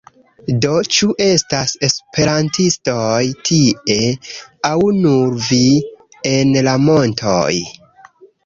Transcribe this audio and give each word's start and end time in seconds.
Do, 0.61 0.69
ĉu 0.95 1.09
estas 1.25 1.73
esperantistoj 1.87 3.21
tie? 3.49 3.99
aŭ 4.73 4.75
nur 5.05 5.39
vi? 5.51 5.63
en 6.35 6.59
la 6.71 6.75
montoj? 6.91 7.55